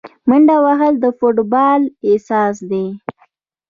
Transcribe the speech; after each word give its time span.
منډه 0.29 0.55
وهل 0.65 0.93
د 1.03 1.05
فوټبال 1.17 1.81
اساس 2.13 2.55
دی. 2.69 2.85